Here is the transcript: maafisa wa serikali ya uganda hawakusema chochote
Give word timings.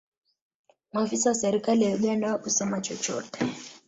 maafisa 0.93 1.29
wa 1.29 1.35
serikali 1.35 1.83
ya 1.83 1.95
uganda 1.95 2.27
hawakusema 2.27 2.81
chochote 2.81 3.45